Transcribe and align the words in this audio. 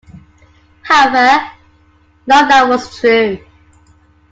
However, 0.81 1.47
none 2.25 2.45
of 2.45 2.49
that 2.49 2.67
was 2.67 2.97
true. 2.99 3.37